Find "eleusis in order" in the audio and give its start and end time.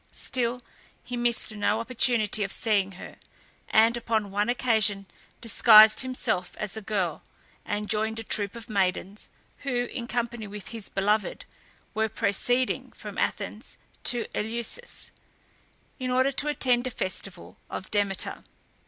14.33-16.31